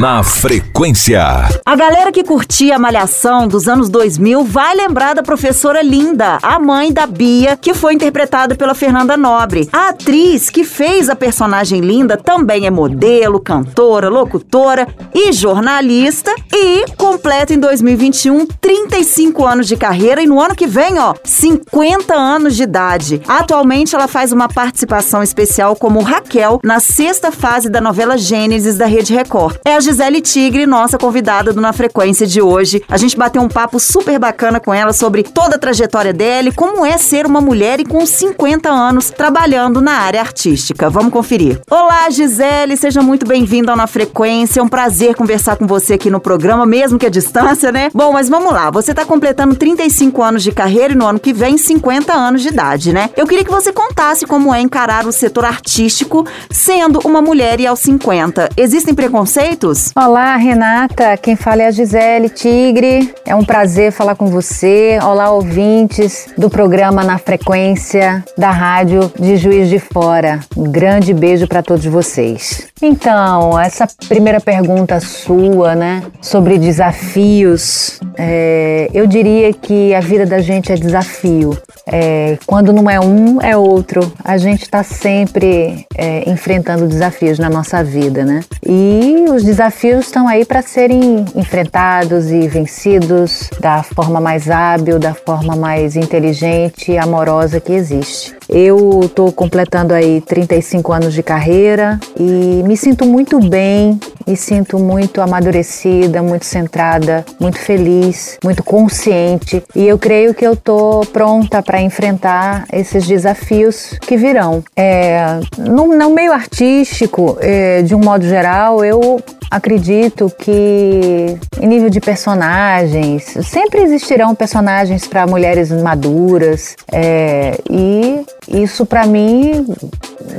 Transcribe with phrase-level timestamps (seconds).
[0.00, 1.22] Na frequência.
[1.64, 6.58] A galera que curtia a Malhação dos anos 2000 vai lembrar da professora Linda, a
[6.58, 9.68] mãe da Bia, que foi interpretada pela Fernanda Nobre.
[9.72, 16.86] A atriz que fez a personagem Linda também é modelo, cantora, locutora e jornalista e
[16.96, 22.56] completa em 2021 35 anos de carreira e no ano que vem, ó, 50 anos
[22.56, 23.22] de idade.
[23.28, 28.86] Atualmente ela faz uma participação especial como Raquel na sexta fase da novela Gênesis da
[28.86, 29.56] Rede Record.
[29.64, 32.82] É a Gisele Tigre, nossa convidada do Na Frequência de hoje.
[32.88, 36.52] A gente bateu um papo super bacana com ela sobre toda a trajetória dela e
[36.52, 40.88] como é ser uma mulher e com 50 anos trabalhando na área artística.
[40.88, 41.60] Vamos conferir.
[41.70, 44.60] Olá, Gisele, seja muito bem-vinda ao Na Frequência.
[44.60, 47.90] É um prazer conversar com você aqui no programa, mesmo que a distância, né?
[47.92, 48.70] Bom, mas vamos lá.
[48.70, 52.48] Você está completando 35 anos de carreira e no ano que vem 50 anos de
[52.48, 53.10] idade, né?
[53.14, 57.66] Eu queria que você contasse como é encarar o setor artístico sendo uma mulher e
[57.66, 58.48] aos 50.
[58.56, 59.73] Existem preconceitos?
[59.96, 61.16] Olá, Renata.
[61.16, 63.12] Quem fala é a Gisele Tigre.
[63.26, 64.98] É um prazer falar com você.
[65.02, 70.38] Olá, ouvintes do programa Na Frequência da Rádio de Juiz de Fora.
[70.56, 72.68] Um grande beijo para todos vocês.
[72.80, 80.40] Então, essa primeira pergunta sua, né, sobre desafios, é, eu diria que a vida da
[80.40, 81.56] gente é desafio.
[81.86, 84.12] É, quando não é um, é outro.
[84.24, 88.42] A gente está sempre é, enfrentando desafios na nossa vida, né?
[88.66, 95.14] E os desafios estão aí para serem enfrentados e vencidos da forma mais hábil, da
[95.14, 98.34] forma mais inteligente e amorosa que existe.
[98.48, 104.78] Eu estou completando aí 35 anos de carreira e me sinto muito bem, me sinto
[104.78, 108.03] muito amadurecida, muito centrada, muito feliz,
[108.42, 114.62] muito consciente e eu creio que eu estou pronta para enfrentar esses desafios que virão.
[114.76, 121.88] É, no, no meio artístico, é, de um modo geral, eu acredito que em nível
[121.88, 129.66] de personagens, sempre existirão personagens para mulheres maduras é, e isso para mim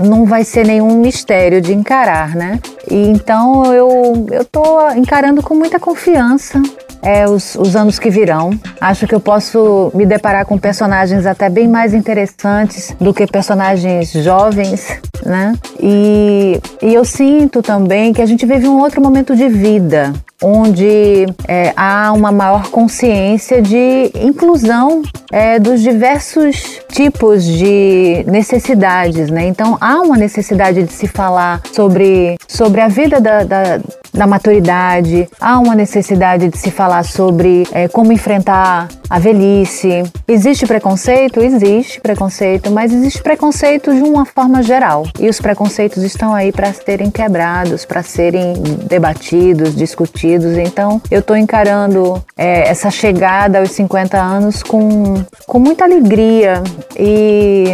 [0.05, 2.59] não vai ser nenhum mistério de encarar, né?
[2.89, 6.61] E então eu eu tô encarando com muita confiança
[7.05, 8.49] é, os, os anos que virão.
[8.81, 14.11] Acho que eu posso me deparar com personagens até bem mais interessantes do que personagens
[14.11, 15.53] jovens, né?
[15.79, 21.27] E, e eu sinto também que a gente vive um outro momento de vida, onde
[21.47, 29.45] é, há uma maior consciência de inclusão é, dos diversos tipos de necessidades, né?
[29.47, 33.79] Então há uma necessidade de se falar sobre, sobre a vida da, da,
[34.15, 40.03] da maturidade, há uma necessidade de se falar sobre é, como enfrentar a velhice.
[40.27, 41.41] Existe preconceito?
[41.41, 45.05] Existe preconceito, mas existe preconceito de uma forma geral.
[45.19, 48.53] E os preconceitos estão aí para serem quebrados, para serem
[48.87, 50.57] debatidos, discutidos.
[50.57, 55.15] Então, eu estou encarando é, essa chegada aos 50 anos com,
[55.45, 56.63] com muita alegria
[56.97, 57.65] e,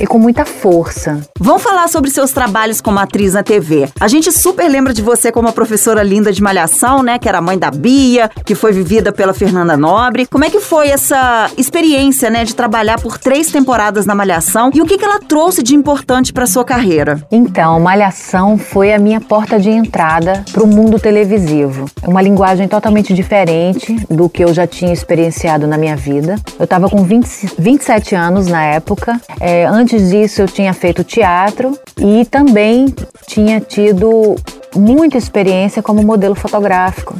[0.00, 1.20] e com muita força.
[1.38, 3.88] Vamos falar sobre seus trabalhos como atriz na TV.
[4.00, 7.18] A gente super lembra de você como a professora linda de Malhação, né?
[7.18, 10.26] Que era a mãe da Bia, que foi vivida pela Fernanda Nobre.
[10.26, 14.80] Como é que foi essa experiência, né, de trabalhar por três temporadas na Malhação e
[14.80, 17.20] o que, que ela trouxe de importante para sua carreira?
[17.30, 21.86] Então, Malhação foi a minha porta de entrada para o mundo televisivo.
[22.02, 26.36] É uma linguagem totalmente diferente do que eu já tinha experienciado na minha vida.
[26.58, 29.20] Eu estava com 20, 27 anos na época.
[29.40, 32.86] É, antes disso, eu tinha feito teatro e também
[33.26, 34.34] tinha tido
[34.74, 37.14] muita experiência como modelo fotográfico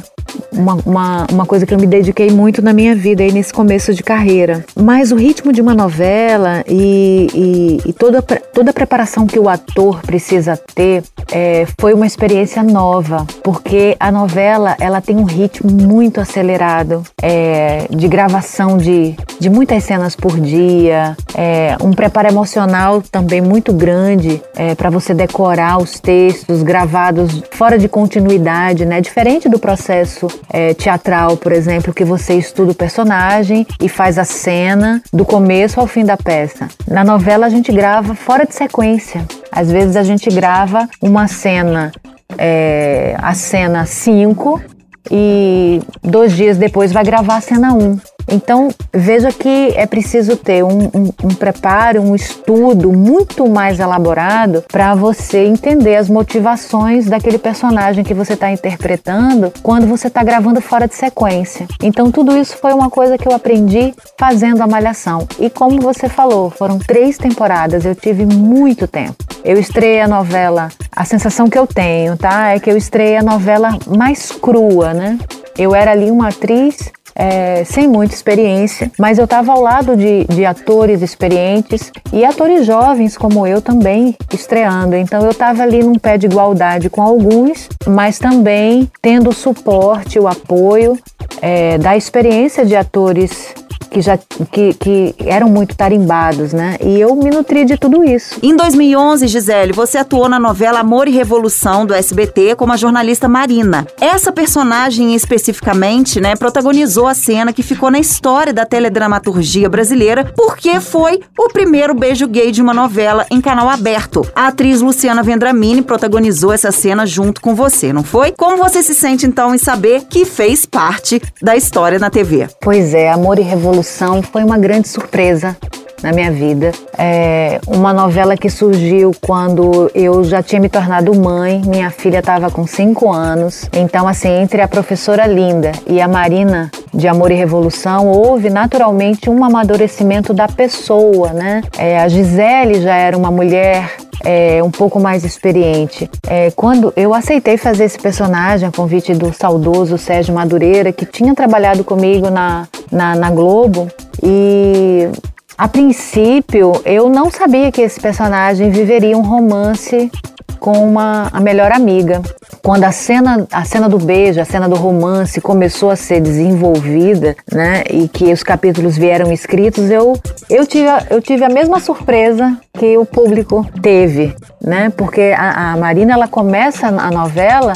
[0.51, 3.93] uma, uma, uma coisa que eu me dediquei muito na minha vida aí nesse começo
[3.93, 4.65] de carreira.
[4.75, 9.47] Mas o ritmo de uma novela e, e, e toda, toda a preparação que o
[9.47, 15.71] ator precisa ter é, foi uma experiência nova, porque a novela ela tem um ritmo
[15.71, 23.01] muito acelerado é, de gravação de, de muitas cenas por dia, é, um preparo emocional
[23.01, 29.01] também muito grande é, para você decorar os textos gravados fora de continuidade, né?
[29.01, 34.23] Diferente do processo é, teatral, por exemplo, que você estuda o personagem e faz a
[34.23, 36.67] cena do começo ao fim da peça.
[36.87, 39.25] Na novela a gente grava fora de sequência.
[39.57, 41.91] Às vezes a gente grava uma cena,
[42.37, 44.61] é, a cena 5
[45.09, 47.83] e dois dias depois vai gravar a cena 1.
[47.83, 47.99] Um.
[48.27, 54.63] Então, veja que é preciso ter um, um, um preparo, um estudo muito mais elaborado
[54.67, 60.59] para você entender as motivações daquele personagem que você está interpretando quando você está gravando
[60.59, 61.67] fora de sequência.
[61.81, 65.27] Então, tudo isso foi uma coisa que eu aprendi fazendo a Malhação.
[65.39, 69.15] E como você falou, foram três temporadas, eu tive muito tempo.
[69.43, 72.49] Eu estreiei a novela, a sensação que eu tenho, tá?
[72.49, 75.17] É que eu estreiei a novela mais crua, né?
[75.57, 80.23] Eu era ali uma atriz é, sem muita experiência, mas eu estava ao lado de,
[80.25, 84.95] de atores experientes e atores jovens como eu também estreando.
[84.95, 90.19] Então eu estava ali num pé de igualdade com alguns, mas também tendo o suporte,
[90.19, 90.97] o apoio
[91.41, 93.53] é, da experiência de atores
[93.89, 94.17] que já
[94.51, 96.77] que, que eram muito tarimbados, né?
[96.83, 98.39] E eu me nutri de tudo isso.
[98.43, 103.27] Em 2011, Gisele, você atuou na novela Amor e Revolução do SBT como a jornalista
[103.27, 103.87] Marina.
[103.99, 110.79] Essa personagem especificamente, né, protagonizou a cena que ficou na história da teledramaturgia brasileira porque
[110.79, 114.21] foi o primeiro beijo gay de uma novela em canal aberto.
[114.35, 118.31] A atriz Luciana Vendramini protagonizou essa cena junto com você, não foi?
[118.31, 122.47] Como você se sente então em saber que fez parte da história na TV?
[122.61, 123.76] Pois é, Amor e Revolução
[124.21, 125.55] foi uma grande surpresa
[126.01, 126.71] na minha vida.
[126.97, 132.49] É uma novela que surgiu quando eu já tinha me tornado mãe, minha filha estava
[132.49, 133.69] com 5 anos.
[133.73, 139.29] Então, assim, entre a professora Linda e a Marina de Amor e Revolução, houve naturalmente
[139.29, 141.61] um amadurecimento da pessoa, né?
[141.77, 143.91] É, a Gisele já era uma mulher
[144.23, 146.09] é, um pouco mais experiente.
[146.27, 151.35] É, quando eu aceitei fazer esse personagem, a convite do saudoso Sérgio Madureira, que tinha
[151.35, 153.87] trabalhado comigo na, na, na Globo,
[154.23, 155.09] e
[155.57, 160.11] a princípio eu não sabia que esse personagem viveria um romance
[160.59, 162.21] com uma, a melhor amiga.
[162.61, 167.35] Quando a cena, a cena do beijo, a cena do romance começou a ser desenvolvida,
[167.51, 170.19] né, e que os capítulos vieram escritos, eu,
[170.49, 175.77] eu, tive, eu tive a mesma surpresa que o público teve, né, porque a, a
[175.77, 177.73] Marina ela começa a novela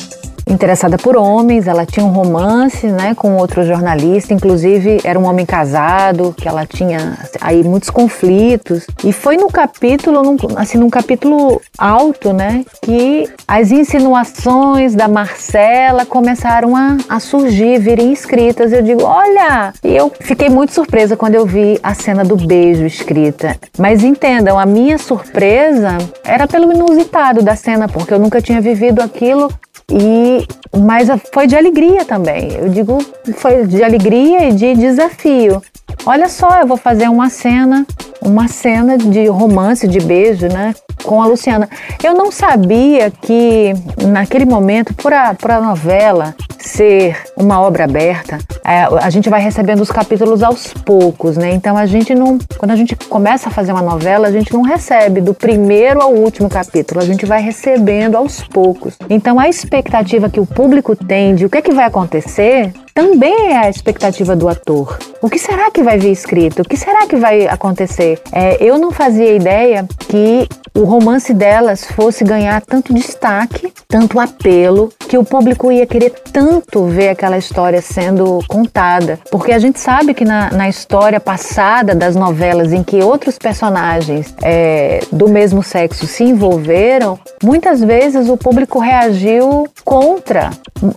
[0.52, 5.46] interessada por homens, ela tinha um romance, né, com outro jornalista, inclusive era um homem
[5.46, 8.86] casado, que ela tinha aí muitos conflitos.
[9.04, 16.06] E foi no capítulo, num, assim, num capítulo alto, né, que as insinuações da Marcela
[16.06, 18.72] começaram a, a surgir, virem escritas.
[18.72, 19.74] Eu digo, olha!
[19.84, 23.56] E eu fiquei muito surpresa quando eu vi a cena do beijo escrita.
[23.78, 29.02] Mas entendam, a minha surpresa era pelo inusitado da cena, porque eu nunca tinha vivido
[29.02, 29.50] aquilo
[29.92, 30.48] e
[30.78, 32.54] mas foi de alegria também.
[32.54, 33.00] Eu digo,
[33.36, 35.62] foi de alegria e de desafio.
[36.06, 37.86] Olha só, eu vou fazer uma cena,
[38.22, 40.74] uma cena de romance, de beijo, né?
[41.04, 41.70] Com a Luciana.
[42.04, 43.74] Eu não sabia que
[44.08, 49.42] naquele momento, por a, por a novela ser uma obra aberta, é, a gente vai
[49.42, 51.54] recebendo os capítulos aos poucos, né?
[51.54, 52.38] Então a gente não.
[52.58, 56.14] Quando a gente começa a fazer uma novela, a gente não recebe do primeiro ao
[56.14, 58.98] último capítulo, a gente vai recebendo aos poucos.
[59.10, 63.52] Então a expectativa que o público tem de o que, é que vai acontecer também
[63.52, 64.98] é a expectativa do ator.
[65.22, 66.62] O que será que vai vir escrito?
[66.62, 68.20] O que será que vai acontecer?
[68.32, 74.92] É, eu não fazia ideia que o romance delas fosse ganhar tanto destaque, tanto apelo,
[75.00, 79.20] que o público ia querer tanto ver aquela história sendo contada.
[79.30, 84.34] Porque a gente sabe que na, na história passada das novelas em que outros personagens
[84.42, 90.52] é, do mesmo sexo se envolveram, muitas vezes o público reagiu contra,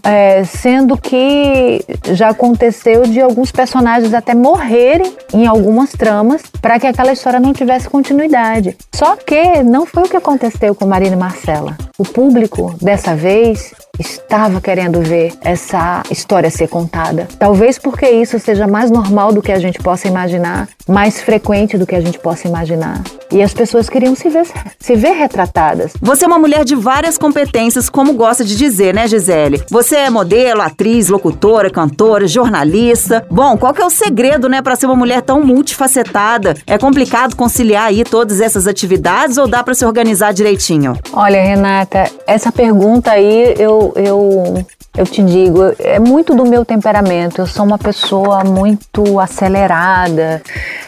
[0.05, 6.87] é, sendo que já aconteceu de alguns personagens até morrerem em algumas tramas para que
[6.87, 8.77] aquela história não tivesse continuidade.
[8.95, 11.77] Só que não foi o que aconteceu com Marina Marcela.
[11.99, 17.29] O público, dessa vez, estava querendo ver essa história ser contada.
[17.39, 21.87] Talvez porque isso seja mais normal do que a gente possa imaginar, mais frequente do
[21.87, 23.03] que a gente possa imaginar.
[23.33, 24.47] E as pessoas queriam se ver,
[24.79, 25.93] se ver retratadas.
[26.01, 29.63] Você é uma mulher de várias competências, como gosta de dizer, né, Gisele?
[29.71, 33.27] Você é modelo, atriz, locutora, cantora, jornalista.
[33.31, 36.55] Bom, qual que é o segredo, né, para ser uma mulher tão multifacetada?
[36.67, 40.97] É complicado conciliar aí todas essas atividades ou dá para se organizar direitinho?
[41.13, 43.55] Olha, Renata, essa pergunta aí
[43.97, 44.65] eu
[44.97, 47.41] eu, te digo, é muito do meu temperamento.
[47.41, 50.41] Eu sou uma pessoa muito acelerada,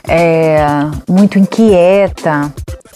[0.06, 0.64] é,
[1.08, 2.52] muito inquieta.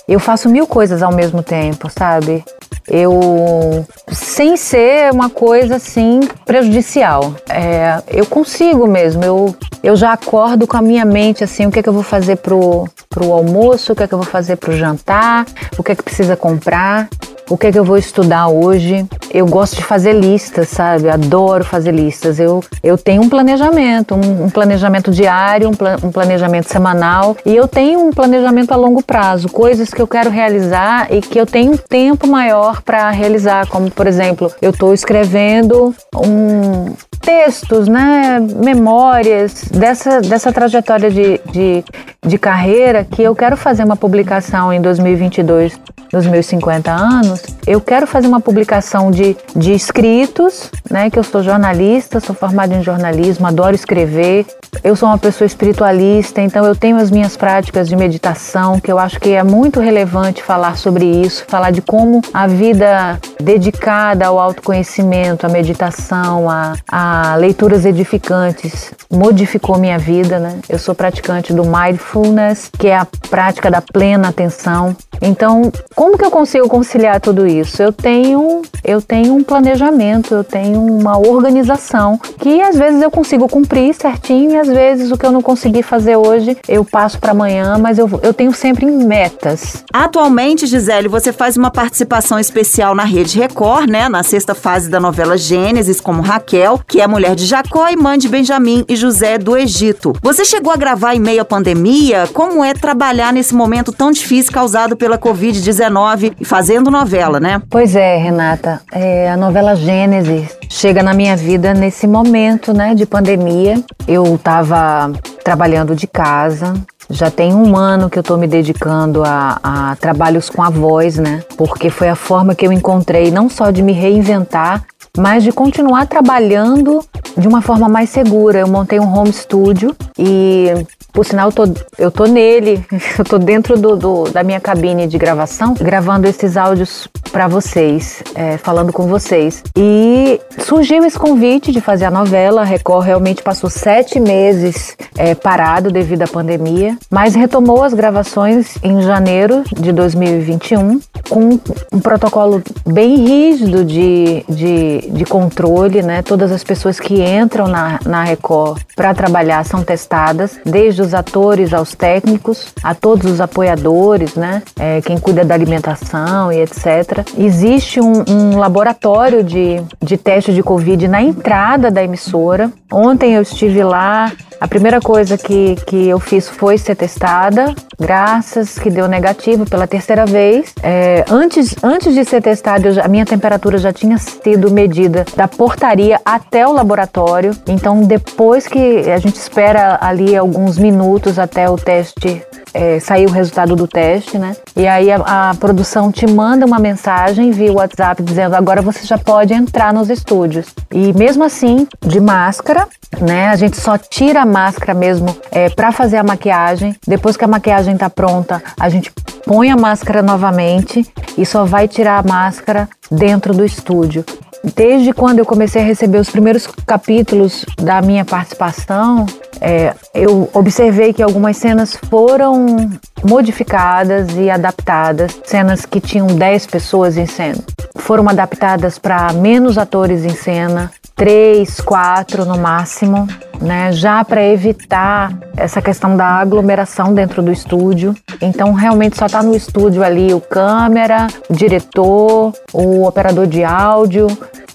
[0.06, 2.44] Eu faço mil coisas ao mesmo tempo, sabe?
[2.88, 9.24] Eu, sem ser uma coisa assim prejudicial, é, eu consigo mesmo.
[9.24, 12.04] Eu, eu já acordo com a minha mente assim: o que é que eu vou
[12.04, 15.44] fazer pro, pro almoço, o que é que eu vou fazer pro jantar,
[15.76, 17.08] o que é que precisa comprar.
[17.50, 19.04] o que é que eu vou estudar hoje.
[19.32, 21.08] Eu gosto de fazer listas, sabe?
[21.08, 22.40] Adoro fazer listas.
[22.40, 27.54] Eu, eu tenho um planejamento, um, um planejamento diário, um, pla um planejamento semanal e
[27.54, 31.46] eu tenho um planejamento a longo prazo, coisas que eu quero realizar e que eu
[31.46, 38.40] tenho um tempo maior para realizar, como por exemplo, eu estou escrevendo um textos, né,
[38.40, 41.84] memórias dessa, dessa trajetória de, de,
[42.26, 45.78] de carreira que eu quero fazer uma publicação em 2022
[46.12, 49.19] nos meus 50 anos, eu quero fazer uma publicação de,
[49.54, 51.10] de escritos, né?
[51.10, 54.46] Que eu sou jornalista, sou formada em jornalismo, adoro escrever.
[54.82, 58.98] Eu sou uma pessoa espiritualista, então eu tenho as minhas práticas de meditação, que eu
[58.98, 64.38] acho que é muito relevante falar sobre isso, falar de como a vida dedicada ao
[64.38, 70.58] autoconhecimento, à meditação, a, a leituras edificantes modificou minha vida, né?
[70.68, 74.96] Eu sou praticante do mindfulness, que é a prática da plena atenção.
[75.20, 77.82] Então, como que eu consigo conciliar tudo isso?
[77.82, 83.48] Eu tenho, eu tenho um planejamento, eu tenho uma organização que às vezes eu consigo
[83.48, 87.32] cumprir certinho e às vezes o que eu não consegui fazer hoje eu passo para
[87.32, 89.84] amanhã, mas eu, eu tenho sempre metas.
[89.92, 94.08] Atualmente, Gisele, você faz uma participação especial na Rede Record, né?
[94.08, 98.18] Na sexta fase da novela Gênesis, como Raquel, que é mulher de Jacó e mãe
[98.18, 100.12] de Benjamim e José do Egito.
[100.22, 102.28] Você chegou a gravar em meio à pandemia?
[102.32, 106.34] Como é trabalhar nesse momento tão difícil causado pela Covid-19?
[106.40, 107.60] e fazendo novela, né?
[107.68, 108.80] Pois é, Renata.
[108.92, 113.82] É, a novela Gênesis chega na minha vida nesse momento, né, de pandemia.
[114.06, 115.12] Eu estava
[115.44, 116.74] trabalhando de casa,
[117.08, 121.16] já tem um ano que eu estou me dedicando a, a, trabalhos com a voz,
[121.16, 121.42] né?
[121.56, 124.84] Porque foi a forma que eu encontrei não só de me reinventar,
[125.16, 127.04] mas de continuar trabalhando
[127.36, 128.60] de uma forma mais segura.
[128.60, 131.64] Eu montei um home studio e por sinal, eu tô,
[131.98, 132.84] eu tô nele,
[133.18, 138.22] eu tô dentro do, do, da minha cabine de gravação, gravando esses áudios para vocês,
[138.34, 139.62] é, falando com vocês.
[139.76, 142.62] E surgiu esse convite de fazer a novela.
[142.62, 148.76] A Record realmente passou sete meses é, parado devido à pandemia, mas retomou as gravações
[148.82, 151.58] em janeiro de 2021 com
[151.92, 156.22] um protocolo bem rígido de, de, de controle, né?
[156.22, 161.14] Todas as pessoas que entram na, na Record para trabalhar são testadas, desde desde os
[161.14, 164.62] atores aos técnicos, a todos os apoiadores, né?
[164.78, 167.24] É, quem cuida da alimentação e etc.
[167.38, 172.72] Existe um, um laboratório de, de teste de Covid na entrada da emissora.
[172.90, 178.78] Ontem eu estive lá, a primeira coisa que, que eu fiz foi ser testada, graças
[178.78, 180.74] que deu negativo pela terceira vez.
[180.82, 186.20] É, antes, antes de ser testada, a minha temperatura já tinha sido medida da portaria
[186.24, 187.52] até o laboratório.
[187.66, 193.30] Então, depois que a gente espera ali alguns minutos até o teste é, sair o
[193.30, 194.56] resultado do teste, né?
[194.76, 199.18] E aí a, a, produção te manda uma mensagem via WhatsApp dizendo agora você já
[199.18, 200.66] pode entrar nos estúdios.
[200.90, 202.86] E mesmo assim, de máscara,
[203.20, 203.48] né?
[203.48, 206.94] A gente só tira a máscara mesmo é, para fazer a maquiagem.
[207.06, 209.12] Depois que a maquiagem tá pronta, a gente
[209.44, 211.04] põe a máscara novamente
[211.36, 214.24] e só vai tirar a máscara dentro do estúdio.
[214.62, 219.24] Desde quando eu comecei a receber os primeiros capítulos da minha participação,
[219.60, 222.90] é, eu observei que algumas cenas foram
[223.24, 225.40] modificadas e adaptadas.
[225.44, 227.58] Cenas que tinham 10 pessoas em cena
[227.96, 233.28] foram adaptadas para menos atores em cena, três, quatro no máximo,
[233.60, 233.92] né?
[233.92, 238.14] Já para evitar essa questão da aglomeração dentro do estúdio.
[238.40, 244.26] Então, realmente só está no estúdio ali o câmera, o diretor, o operador de áudio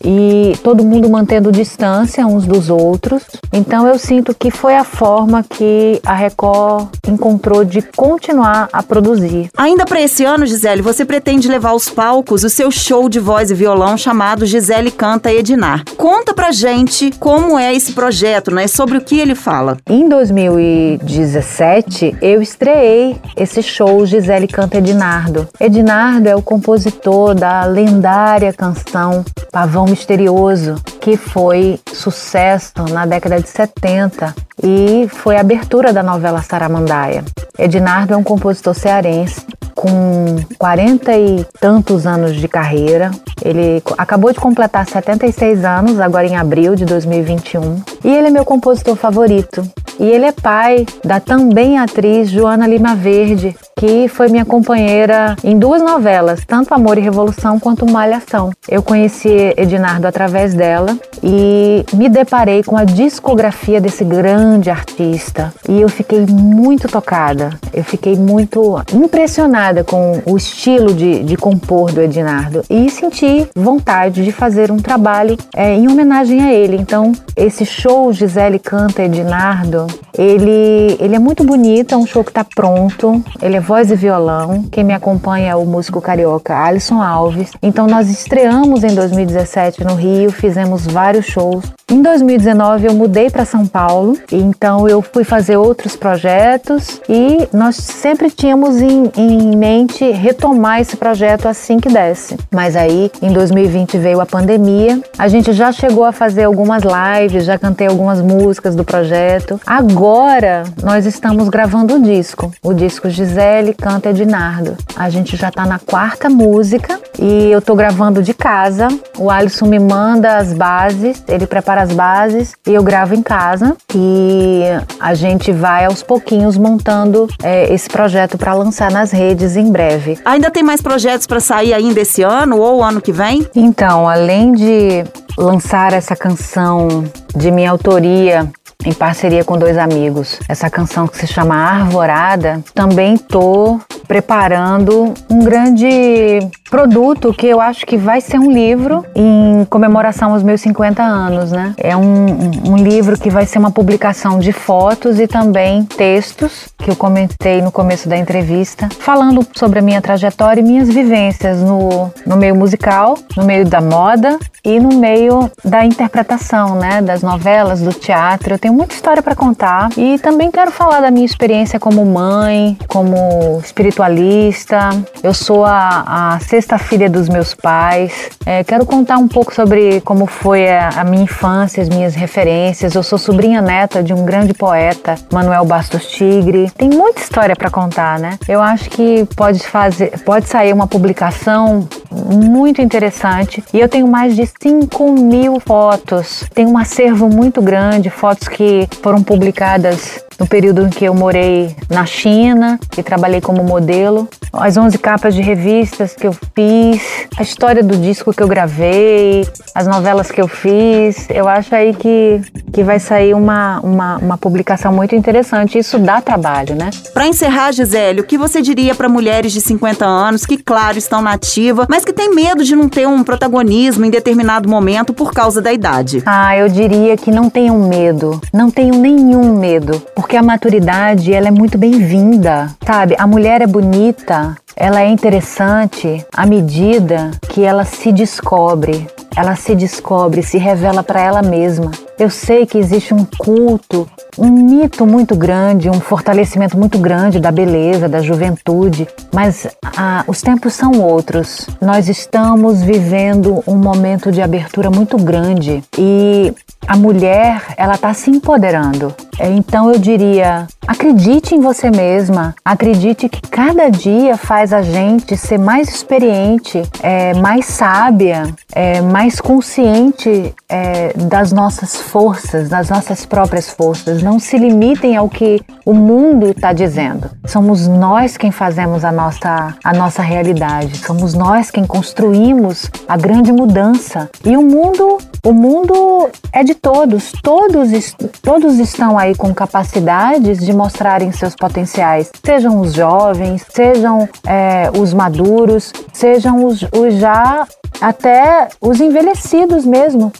[0.04, 3.24] e todo mundo mantendo distância uns dos outros.
[3.51, 9.50] Então eu sinto que foi a forma que a Record encontrou de continuar a produzir.
[9.58, 13.50] Ainda para esse ano, Gisele, você pretende levar aos palcos o seu show de voz
[13.50, 15.84] e violão chamado Gisele Canta Edinar.
[15.98, 18.68] Conta pra gente como é esse projeto, né?
[18.75, 19.77] Sobre o que ele fala.
[19.89, 25.48] Em 2017, eu estreiei esse show Gisele Canta Edinardo.
[25.58, 33.48] Edinardo é o compositor da lendária canção Pavão Misterioso, que foi sucesso na década de
[33.48, 37.24] 70 e foi a abertura da novela Saramandaia.
[37.58, 43.12] Ednardo é um compositor cearense com 40 e tantos anos de carreira.
[43.41, 47.95] Ele acabou de completar 76 anos, agora em abril de 2021.
[48.05, 49.67] E ele é meu compositor favorito.
[50.00, 55.57] e ele é pai da também atriz Joana Lima Verde, que foi minha companheira em
[55.57, 58.51] duas novelas, tanto Amor e Revolução quanto Malhação.
[58.67, 65.79] Eu conheci Ednardo através dela e me deparei com a discografia desse grande artista e
[65.79, 72.01] eu fiquei muito tocada, eu fiquei muito impressionada com o estilo de, de compor do
[72.01, 76.75] Ednardo e senti vontade de fazer um trabalho é, em homenagem a ele.
[76.75, 79.88] Então, esse show Gisele Canta Ednardo,
[80.18, 83.96] ele, ele é muito bonito, é um show que está pronto, ele é voz e
[83.96, 84.64] violão.
[84.72, 87.52] Quem me acompanha é o músico carioca Alisson Alves.
[87.62, 91.64] Então, nós estreamos em 2017 no Rio, fizemos vários shows.
[91.88, 97.75] Em 2019 eu mudei para São Paulo, então eu fui fazer outros projetos e nós
[97.75, 102.38] sempre tínhamos em, em, mente retomar esse projeto assim que desse.
[102.52, 107.46] Mas aí em 2020 veio a pandemia, a gente já chegou a fazer algumas lives,
[107.46, 109.60] já cantei algumas músicas do projeto.
[109.65, 114.75] Agora nós estamos gravando o disco, o disco Gisele Canta Ednardo.
[114.96, 118.88] A gente já está na quarta música e eu estou gravando de casa.
[119.18, 123.22] O Alisson me manda as bases, ele prepara para as bases e eu gravo em
[123.22, 124.62] casa e
[124.98, 130.18] a gente vai aos pouquinhos montando é, esse projeto para lançar nas redes em breve.
[130.24, 133.46] Ainda tem mais projetos para sair ainda esse ano ou ano que vem?
[133.54, 135.04] Então, além de
[135.38, 137.04] lançar essa canção
[137.36, 138.50] de minha autoria
[138.86, 140.39] em parceria com dois amigos.
[140.48, 147.85] Essa canção que se chama Arvorada, também tô preparando um grande produto que eu acho
[147.85, 151.74] que vai ser um livro em comemoração aos meus 50 anos, né?
[151.77, 152.25] É um,
[152.71, 157.62] um, livro que vai ser uma publicação de fotos e também textos que eu comentei
[157.62, 162.55] no começo da entrevista, falando sobre a minha trajetória e minhas vivências no, no meio
[162.55, 167.01] musical, no meio da moda e no meio da interpretação, né?
[167.01, 168.53] Das novelas, do teatro.
[168.53, 172.77] Eu tenho muita história para contar e também quero falar da minha experiência como mãe,
[172.88, 173.59] como
[173.96, 174.90] espiritualista.
[175.24, 178.30] Eu sou a, a sexta filha dos meus pais.
[178.46, 182.94] É, quero contar um pouco sobre como foi a, a, minha infância, as minhas referências.
[182.94, 186.70] Eu sou sobrinha neta de um grande poeta, Manuel Bastos Tigre.
[186.78, 188.38] Tem muita história para contar, né?
[188.48, 194.36] Eu acho que pode fazer, pode sair uma publicação muito interessante e eu tenho mais
[194.36, 196.44] de 5 mil fotos.
[196.54, 201.75] Tem um acervo muito grande, fotos que foram publicadas no período em que eu morei
[201.89, 207.42] na China e trabalhei como modelo, as 11 capas de revistas que eu fiz, a
[207.42, 211.27] história do disco que eu gravei, as novelas que eu fiz.
[211.30, 215.77] Eu acho aí que, que vai sair uma, uma, uma publicação muito interessante.
[215.77, 216.89] Isso dá trabalho, né?
[217.13, 221.22] Para encerrar, Gisele, o que você diria para mulheres de 50 anos que, claro, estão
[221.22, 225.34] na ativa, mas que têm medo de não ter um protagonismo em determinado momento por
[225.34, 226.22] causa da idade?
[226.25, 231.50] Ah, eu diria que não tenham medo, não tenham nenhum medo porque a maturidade ela
[231.50, 233.16] é muito bem-vinda, sabe?
[233.20, 239.75] A mulher é bonita, ela é interessante à medida que ela se descobre, ela se
[239.75, 241.92] descobre, se revela para ela mesma.
[242.18, 247.51] Eu sei que existe um culto, um mito muito grande, um fortalecimento muito grande da
[247.51, 249.67] beleza, da juventude, mas
[249.98, 251.67] ah, os tempos são outros.
[251.81, 256.53] Nós estamos vivendo um momento de abertura muito grande e
[256.87, 259.13] a mulher ela está se empoderando.
[259.39, 265.57] Então eu diria, acredite em você mesma, acredite que cada dia faz a gente ser
[265.57, 268.43] mais experiente, é, mais sábia,
[268.74, 274.21] é, mais consciente é, das nossas forças, das nossas próprias forças.
[274.25, 277.29] Não se limitem ao que o mundo está dizendo.
[277.46, 280.98] Somos nós quem fazemos a nossa, a nossa realidade.
[280.98, 284.27] Somos nós quem construímos a grande mudança.
[284.44, 287.33] E o mundo, o mundo é de todos.
[287.44, 292.31] Todos, todos estão aí com capacidades de mostrarem seus potenciais.
[292.44, 297.68] Sejam os jovens, sejam é, os maduros, sejam os, os já
[298.01, 300.31] até os envelhecidos mesmo.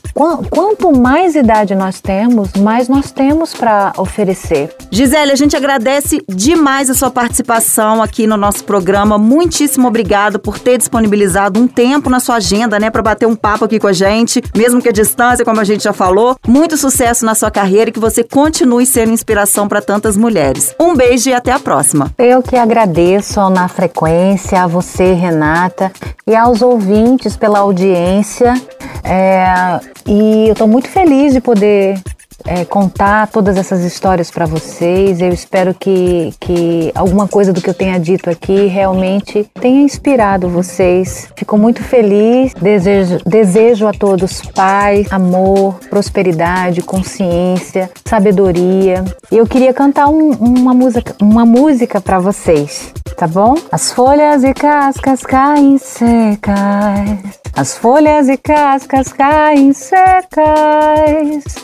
[0.50, 4.74] Quanto mais idade nós temos, mais nós temos para oferecer.
[4.90, 9.18] Gisele, a gente agradece demais a sua participação aqui no nosso programa.
[9.18, 13.66] Muitíssimo obrigado por ter disponibilizado um tempo na sua agenda, né, para bater um papo
[13.66, 16.36] aqui com a gente, mesmo que a distância, como a gente já falou.
[16.48, 20.74] Muito sucesso na sua carreira e que você continue sendo inspiração para tantas mulheres.
[20.80, 22.12] Um beijo e até a próxima.
[22.18, 25.92] Eu que agradeço na frequência, a você, Renata,
[26.26, 28.56] e aos ouvintes pela audiência.
[29.04, 32.02] É, e eu estou muito feliz de poder
[32.46, 35.22] é, contar todas essas histórias para vocês.
[35.22, 40.48] Eu espero que, que alguma coisa do que eu tenha dito aqui realmente tenha inspirado
[40.48, 41.30] vocês.
[41.36, 42.54] Fico muito feliz.
[42.54, 49.04] Desejo, desejo a todos paz, amor, prosperidade, consciência, sabedoria.
[49.32, 53.56] E eu queria cantar um, uma música, uma música para vocês, tá bom?
[53.72, 57.46] As folhas e cascas caem secas.
[57.56, 61.56] As folhas e cascas caem secas,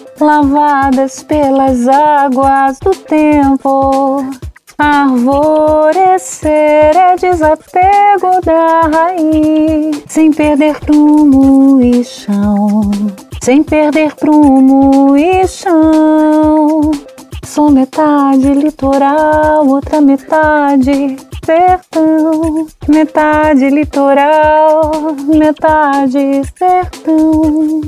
[0.71, 4.23] lavadas pelas águas do tempo.
[4.77, 6.49] Arvorecer
[6.95, 12.89] é desapego da raiz, sem perder prumo e chão,
[13.43, 16.91] sem perder prumo e chão.
[17.45, 24.91] Sou metade litoral, outra metade sertão, metade litoral,
[25.27, 27.81] metade sertão.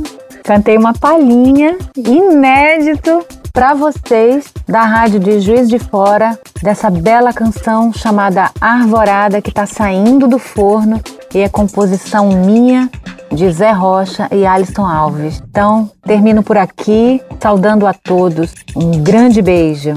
[0.44, 7.94] Cantei uma palhinha inédito para vocês da rádio de Juiz de Fora dessa bela canção
[7.94, 11.00] chamada Arvorada que está saindo do forno
[11.34, 12.90] e é composição minha
[13.32, 15.42] de Zé Rocha e Alisson Alves.
[15.50, 18.54] Então, termino por aqui, saudando a todos.
[18.76, 19.94] Um grande beijo.